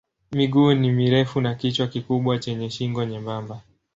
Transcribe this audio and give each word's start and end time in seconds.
Miguu 0.31 0.73
ni 0.73 0.91
mirefu 0.91 1.41
na 1.41 1.55
kichwa 1.55 1.87
kikubwa 1.87 2.39
chenye 2.39 2.69
shingo 2.69 3.03
nyembamba. 3.05 3.61